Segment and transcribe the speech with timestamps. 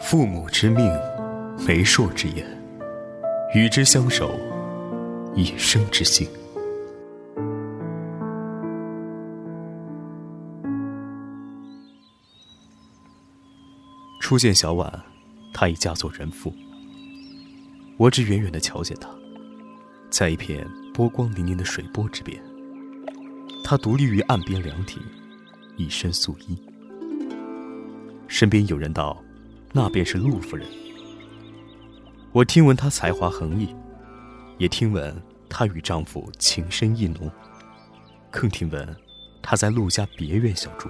[0.00, 0.86] 父母之命，
[1.66, 2.46] 媒妁之言，
[3.54, 4.38] 与之相守，
[5.34, 6.26] 一生之幸。
[14.20, 14.90] 初见小婉，
[15.52, 16.54] 她已嫁作人妇。
[17.98, 19.08] 我只远远的瞧见她，
[20.10, 22.40] 在一片波光粼粼的水波之边，
[23.64, 25.02] 她独立于岸边凉亭，
[25.76, 26.56] 一身素衣。
[28.28, 29.22] 身边有人道。
[29.72, 30.66] 那便是陆夫人。
[32.32, 33.74] 我听闻她才华横溢，
[34.56, 35.14] 也听闻
[35.48, 37.30] 她与丈夫情深意浓，
[38.30, 38.96] 更听闻
[39.42, 40.88] 她在陆家别院小住。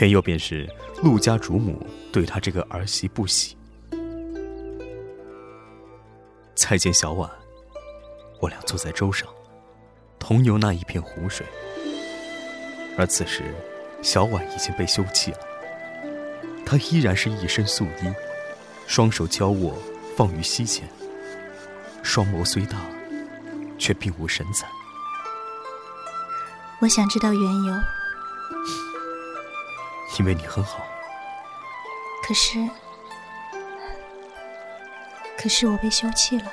[0.00, 0.68] 缘由便是
[1.02, 3.56] 陆家主母对她这个儿媳不喜。
[6.54, 7.28] 再见小婉，
[8.40, 9.28] 我俩坐在舟上，
[10.18, 11.44] 同游那一片湖水。
[12.96, 13.54] 而此时，
[14.02, 15.38] 小婉已经被休弃了。
[16.70, 18.14] 他依然是一身素衣，
[18.86, 19.76] 双手交握
[20.16, 20.88] 放于膝前，
[22.00, 22.78] 双眸虽大，
[23.76, 24.68] 却并无神采。
[26.78, 27.74] 我想知道缘由，
[30.20, 30.86] 因为你很好。
[32.22, 32.64] 可是，
[35.36, 36.52] 可是我被休弃了。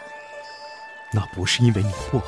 [1.12, 2.26] 那不是因为你不好。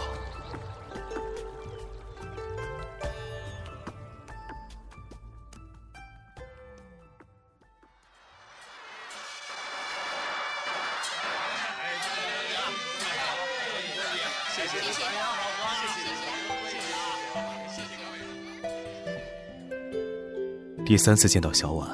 [20.89, 21.87] 第三次见到小婉，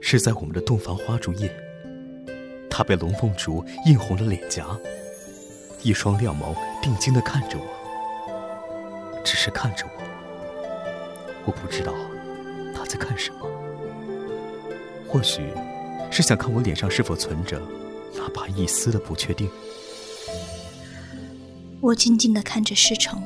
[0.00, 1.48] 是在我们的洞房花烛夜。
[2.68, 4.66] 她被龙凤烛映红了脸颊，
[5.84, 10.02] 一双亮眸定睛的看着我，只是看着我。
[11.44, 11.94] 我不知道
[12.74, 13.48] 她在看什么，
[15.06, 15.52] 或许
[16.10, 17.62] 是想看我脸上是否存着
[18.16, 19.48] 哪怕一丝的不确定。
[21.80, 23.22] 我静静的看着世成，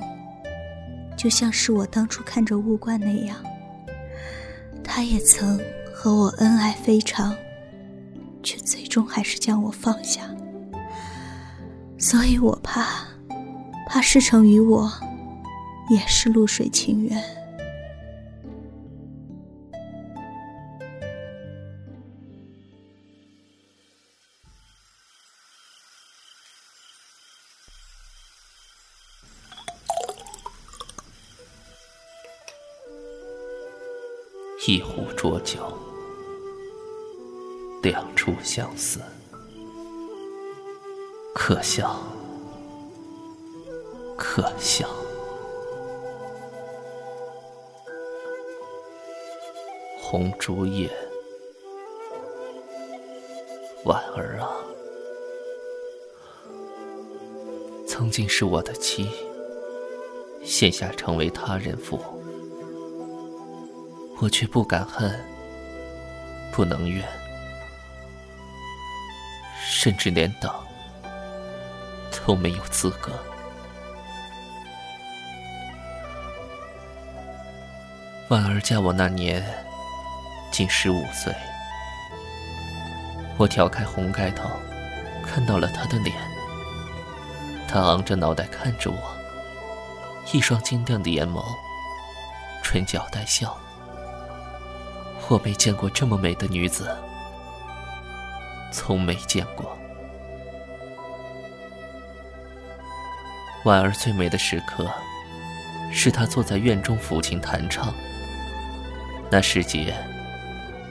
[1.16, 3.42] 就像是我当初看着物冠那样。
[4.96, 5.60] 他也曾
[5.92, 7.34] 和我恩爱非常，
[8.44, 10.22] 却最终还是将我放下。
[11.98, 13.04] 所以我怕，
[13.88, 14.88] 怕事成于我
[15.90, 17.20] 也是露水情缘。
[34.66, 35.60] 一壶浊酒，
[37.82, 38.98] 两处相思，
[41.34, 41.94] 可笑，
[44.16, 44.88] 可笑。
[50.00, 50.90] 红烛夜，
[53.84, 54.48] 婉儿啊，
[57.86, 59.10] 曾经是我的妻，
[60.42, 62.00] 现下成为他人妇。
[64.20, 65.22] 我却不敢恨，
[66.52, 67.06] 不能怨，
[69.60, 70.50] 甚至连等
[72.26, 73.12] 都没有资格。
[78.28, 79.44] 婉儿嫁我那年，
[80.50, 81.34] 仅十五岁。
[83.36, 84.48] 我挑开红盖头，
[85.22, 86.16] 看到了她的脸。
[87.68, 88.96] 她昂着脑袋看着我，
[90.32, 91.44] 一双晶亮的眼眸，
[92.62, 93.58] 唇角带笑。
[95.30, 96.94] 我没见过这么美的女子，
[98.70, 99.76] 从没见过。
[103.64, 104.90] 婉儿最美的时刻，
[105.90, 107.94] 是她坐在院中抚琴弹唱。
[109.30, 109.94] 那时节，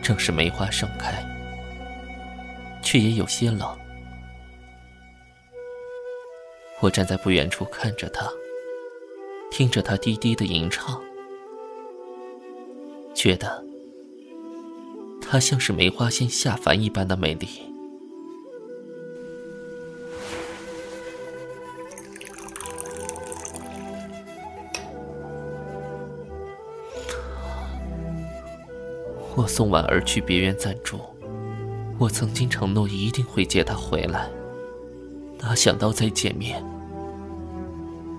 [0.01, 1.23] 正是梅花盛开，
[2.81, 3.77] 却也有些冷。
[6.79, 8.27] 我站在不远处看着她，
[9.51, 10.99] 听着她低低的吟唱，
[13.13, 13.63] 觉得。
[15.33, 17.49] 她像是梅花仙下凡一般的美丽。
[29.35, 30.99] 我送婉儿去别院暂住，
[31.97, 34.29] 我曾经承诺一定会接她回来，
[35.39, 36.63] 哪想到再见面，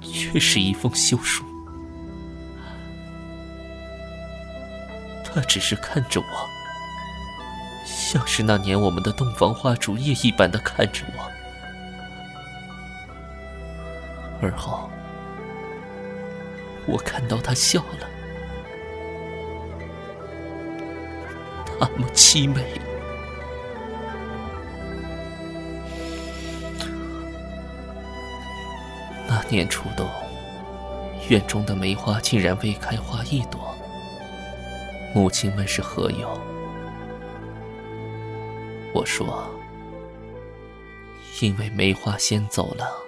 [0.03, 1.45] 却是一封休书。
[5.23, 6.64] 她只是看着我。
[8.15, 11.29] 像是那年我们的洞房花烛夜一般的看着我，
[14.41, 14.89] 而后
[16.87, 18.09] 我看到他笑了，
[21.81, 22.81] 那么凄美。
[29.27, 30.09] 那年初冬，
[31.29, 33.75] 院中的梅花竟然未开花一朵，
[35.13, 36.54] 母亲问是何由？
[38.95, 39.51] 我说：
[41.43, 43.03] 因为梅花先走了。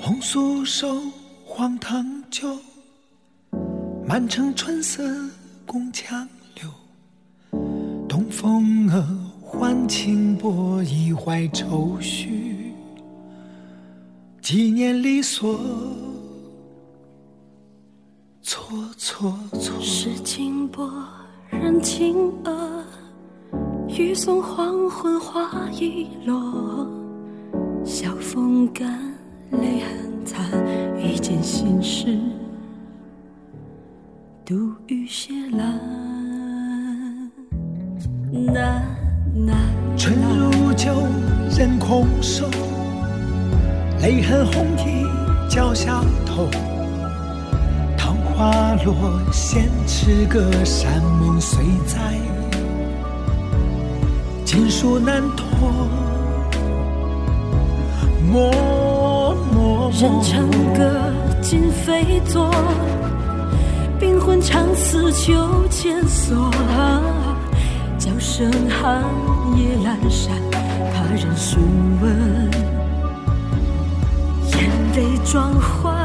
[0.00, 0.88] 红酥手，
[1.44, 2.48] 黄糖酒，
[4.06, 5.02] 满城春色
[5.66, 6.28] 宫墙
[6.60, 6.70] 柳。
[8.08, 9.04] 东风恶
[9.40, 12.72] 唤清波，一怀愁绪。
[14.40, 15.58] 几年离索，
[18.42, 19.80] 错错错。
[19.80, 20.90] 是清波
[21.50, 22.84] 人情恶，
[23.88, 26.86] 欲送黄昏花易落。
[27.84, 29.12] 晓风干。
[29.50, 30.50] 泪痕残，
[30.98, 32.18] 一件心事，
[34.46, 34.54] 独
[34.88, 35.62] 语斜阑。
[38.52, 38.84] 难
[39.34, 39.56] 难
[39.96, 40.92] 春如旧，
[41.56, 42.46] 人空瘦，
[44.02, 45.08] 泪痕红浥
[45.48, 46.46] 鲛绡头。
[47.96, 48.94] 桃花落，
[49.32, 51.98] 闲池阁，山盟虽在，
[54.44, 55.88] 锦书难托。
[58.30, 58.52] 莫。
[59.96, 61.00] 人成歌，
[61.40, 62.50] 今非作。
[64.24, 66.50] 魂长思秋千索。
[67.98, 69.04] 叫声寒
[69.56, 70.34] 夜阑珊，
[70.92, 71.58] 怕人询
[72.00, 72.50] 问，
[74.50, 76.03] 眼泪装欢。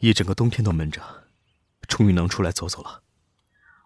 [0.00, 1.00] 一整个冬天都闷着，
[1.88, 3.02] 终于能出来走走了。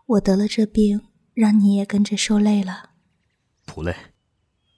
[0.06, 2.90] 我得了这病，让你也跟着受累了。
[3.64, 3.94] 不累，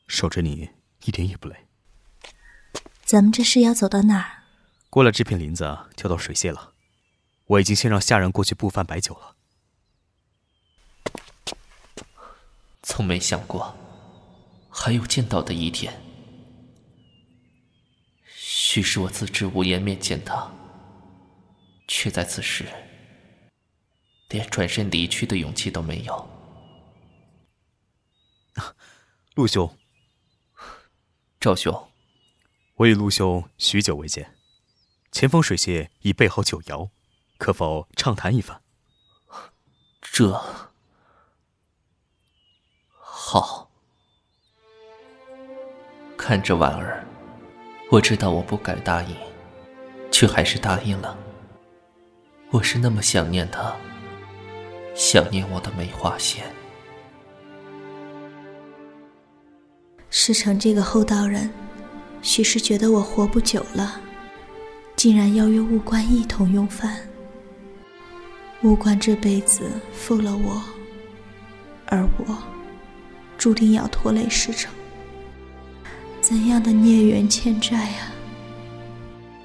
[0.07, 0.71] 守着你
[1.05, 1.57] 一点也不累。
[3.05, 4.43] 咱们这是要走到哪儿？
[4.91, 6.75] 过了这片林子就到水榭了。
[7.47, 9.37] 我已经先让下人过去布饭摆酒了。
[12.83, 13.77] 从没想过，
[14.69, 16.03] 还有见到的一天。
[18.27, 20.51] 许是我自知无颜面见他。
[21.93, 22.65] 却在此时，
[24.29, 26.31] 连转身离去的勇气都没有。
[29.35, 29.77] 陆兄，
[31.41, 31.91] 赵兄，
[32.77, 34.37] 我与陆兄许久未见，
[35.11, 36.91] 前方水榭已备好酒肴，
[37.39, 38.63] 可否畅谈一番？
[40.01, 40.41] 这
[43.01, 43.69] 好。
[46.17, 47.05] 看着婉儿，
[47.91, 49.17] 我知道我不该答应，
[50.13, 51.19] 却还是答应了。
[52.53, 53.73] 我是那么想念他，
[54.97, 56.45] 想念我的梅花仙。
[60.11, 61.49] 师承这个厚道人，
[62.23, 64.01] 许是觉得我活不久了，
[64.97, 66.97] 竟然邀约物官一同用饭。
[68.63, 70.61] 物官这辈子负了我，
[71.87, 72.37] 而我
[73.39, 74.73] 注定要拖累师承。
[76.21, 78.11] 怎样的孽缘欠债啊！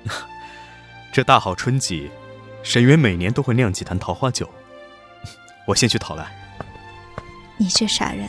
[1.13, 2.09] 这大好春季。
[2.65, 4.49] 沈园每年都会酿几坛桃花酒，
[5.67, 6.35] 我先去讨来。
[7.57, 8.27] 你这傻人！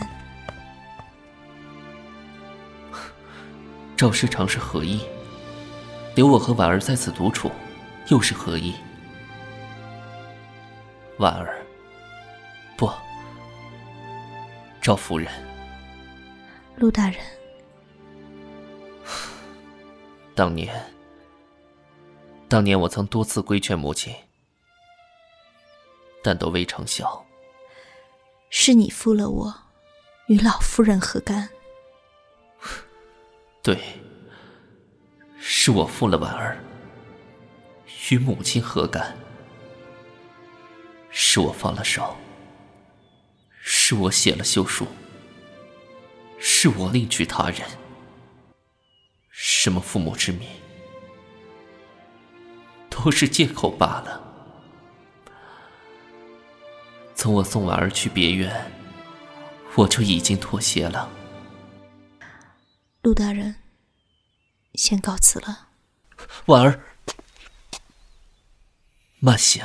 [3.97, 5.01] 赵师长是何意？
[6.15, 7.51] 留我和婉儿在此独处，
[8.09, 8.75] 又是何意？
[11.19, 11.57] 婉儿，
[12.77, 12.91] 不，
[14.83, 15.29] 赵夫人，
[16.77, 17.17] 陆大人，
[20.35, 20.73] 当年，
[22.49, 24.15] 当年我曾多次规劝母亲。
[26.23, 27.25] 但都未成效。
[28.51, 29.55] 是你负了我，
[30.27, 31.49] 与老夫人何干？
[33.63, 33.79] 对，
[35.39, 36.59] 是我负了婉儿，
[38.11, 39.17] 与母亲何干？
[41.11, 42.17] 是我放了手，
[43.61, 44.85] 是我写了休书，
[46.41, 47.61] 是我另娶他人。
[49.31, 50.49] 什么父母之命，
[53.07, 54.21] 都是借口罢了。
[57.15, 58.69] 从我送婉儿去别院，
[59.77, 61.09] 我就已经妥协了。
[63.03, 63.55] 陆大人，
[64.75, 65.69] 先告辞了。
[66.47, 66.81] 婉儿，
[69.21, 69.65] 慢行。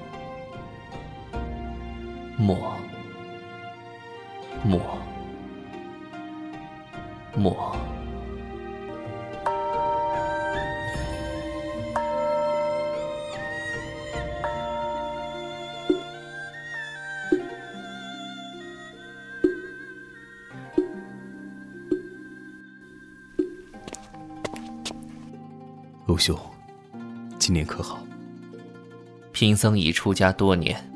[2.41, 2.75] 莫，
[4.63, 4.81] 莫，
[7.35, 7.75] 莫。
[26.07, 26.35] 陆兄，
[27.37, 27.99] 今年可好？
[29.31, 30.90] 贫僧已出家多年。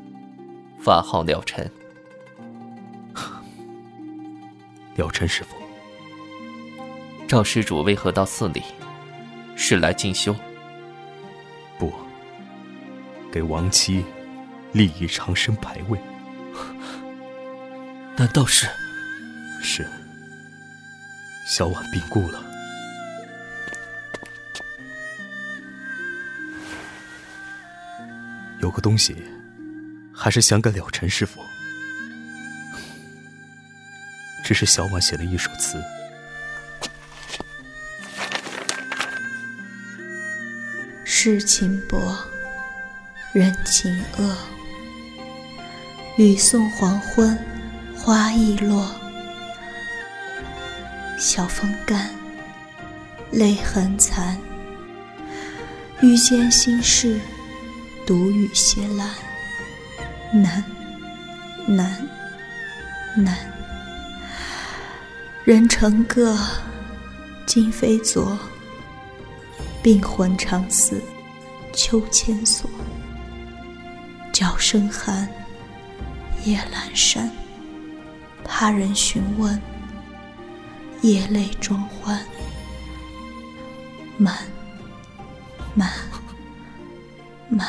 [0.86, 1.68] 法号了尘，
[4.94, 5.56] 了尘师傅，
[7.26, 8.62] 赵施主为何到寺里？
[9.56, 10.32] 是来进修？
[11.76, 11.92] 不，
[13.32, 14.04] 给亡妻
[14.70, 15.98] 立一长生牌位。
[18.16, 18.68] 难道是？
[19.60, 19.84] 是。
[21.48, 22.40] 小婉病故了，
[28.60, 29.16] 有个东西。
[30.16, 31.44] 还是想给了尘师傅，
[34.42, 35.80] 只是小婉写了一首词：
[41.04, 42.16] 世情薄，
[43.32, 44.36] 人情恶。
[46.16, 47.38] 雨送黄昏，
[47.94, 48.90] 花易落。
[51.18, 52.10] 晓风干，
[53.30, 54.36] 泪痕残。
[56.00, 57.20] 遇见心事，
[58.06, 59.08] 独语斜阑。
[60.32, 60.64] 难，
[61.66, 62.08] 难，
[63.16, 63.36] 难。
[65.44, 66.36] 人成各，
[67.46, 68.38] 今非昨。
[69.82, 71.00] 病魂常似
[71.72, 72.68] 秋千索。
[74.32, 75.28] 角声寒，
[76.44, 77.30] 夜阑珊。
[78.44, 79.60] 怕人询问，
[81.02, 82.20] 夜泪装欢。
[84.18, 84.36] 满，
[85.74, 85.90] 满，
[87.48, 87.68] 满。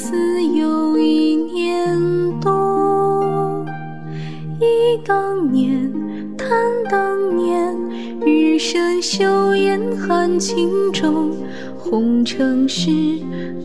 [0.00, 0.14] 似
[0.54, 1.98] 有一年
[2.40, 3.66] 冬，
[4.60, 5.92] 忆当年，
[6.36, 6.48] 叹
[6.88, 7.76] 当年，
[8.24, 11.32] 余生羞颜含情中，
[11.76, 12.92] 红尘事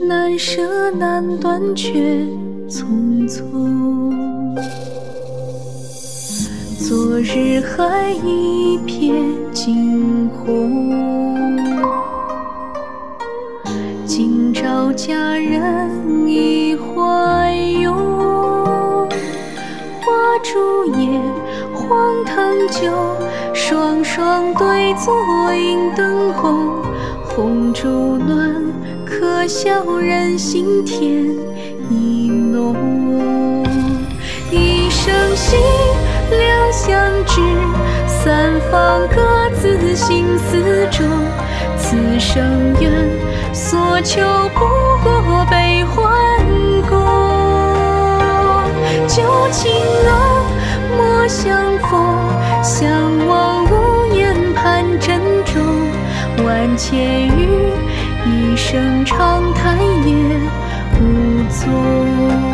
[0.08, 2.26] 难舍难断，却
[2.68, 4.12] 匆匆。
[6.80, 9.14] 昨日还一片
[9.52, 10.90] 惊鸿。
[14.08, 16.03] 今朝佳人。
[22.74, 22.92] 花烛夜，黄藤酒。
[23.54, 26.82] 双双对坐映灯红，
[27.24, 28.62] 红烛暖，
[29.06, 31.12] 可笑人心添
[31.90, 33.64] 意浓。
[34.52, 35.60] 一生心，
[36.32, 37.42] 两相知，
[38.08, 41.08] 三方各自心思重。
[41.78, 42.92] 此生缘，
[43.54, 44.22] 所求
[44.56, 44.60] 不
[45.06, 46.44] 过悲欢
[46.90, 46.98] 共。
[49.08, 49.72] 旧情
[50.06, 50.12] 浓，
[50.98, 52.03] 莫相逢，
[56.76, 57.72] 千语，
[58.26, 60.16] 一声长叹也
[61.00, 62.53] 无踪。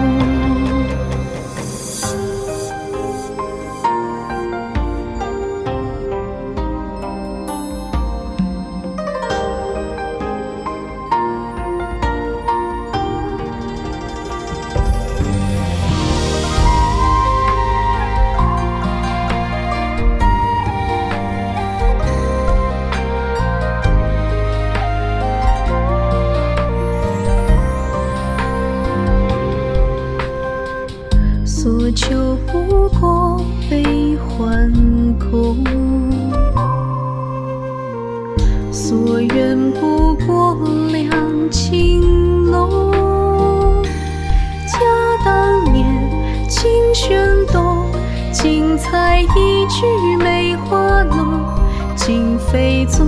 [48.80, 49.86] 采一枝
[50.18, 51.54] 梅花落。
[51.96, 53.06] 今非作，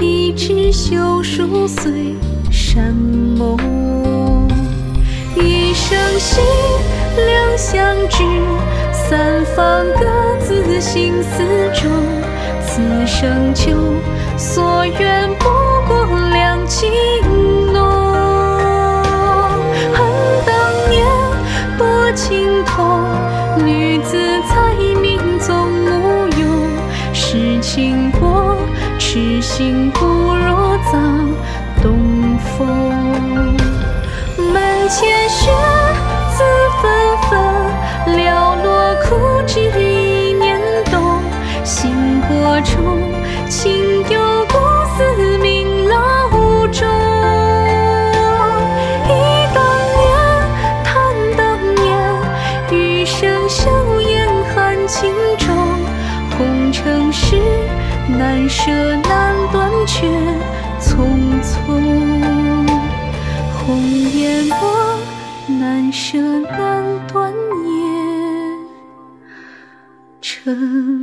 [0.00, 2.14] 一枝休书随
[2.50, 3.56] 山盟。
[5.36, 6.42] 一生心。
[7.16, 8.22] 两相知，
[8.92, 10.06] 三方各
[10.38, 11.42] 自心思
[11.74, 11.90] 重。
[12.62, 13.76] 此生旧，
[14.38, 15.44] 所愿不
[15.88, 16.88] 过两情
[27.60, 28.56] 世情薄，
[28.98, 31.28] 痴心不若葬
[31.82, 33.54] 东风。
[34.38, 35.79] 门前雪。
[66.12, 68.58] 这难断念，
[70.20, 70.99] 成。